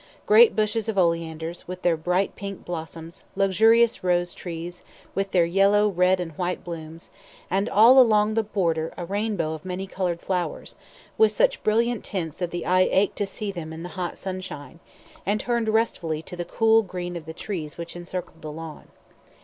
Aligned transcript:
Great 0.25 0.55
bushes 0.55 0.89
of 0.89 0.97
oleanders, 0.97 1.67
with 1.67 1.83
their 1.83 1.95
bright 1.95 2.35
pink 2.35 2.65
blossoms, 2.65 3.23
luxurious 3.35 4.03
rose 4.03 4.33
trees, 4.33 4.81
with 5.13 5.29
their 5.29 5.45
yellow, 5.45 5.87
red, 5.89 6.19
and 6.19 6.31
white 6.39 6.63
blooms, 6.63 7.11
and 7.51 7.69
all 7.69 7.99
along 7.99 8.33
the 8.33 8.41
border 8.41 8.91
a 8.97 9.05
rainbow 9.05 9.53
of 9.53 9.63
many 9.63 9.85
coloured 9.85 10.19
flowers, 10.19 10.75
with 11.19 11.31
such 11.31 11.61
brilliant 11.61 12.03
tints 12.03 12.35
that 12.37 12.49
the 12.49 12.65
eye 12.65 12.89
ached 12.91 13.15
to 13.15 13.27
see 13.27 13.51
them 13.51 13.71
in 13.71 13.83
the 13.83 13.89
hot 13.89 14.17
sunshine, 14.17 14.79
and 15.23 15.39
turned 15.41 15.69
restfully 15.69 16.23
to 16.23 16.35
the 16.35 16.45
cool 16.45 16.81
green 16.81 17.15
of 17.15 17.27
the 17.27 17.31
trees 17.31 17.77
which 17.77 17.95
encircled 17.95 18.41
the 18.41 18.51
lawn. 18.51 18.87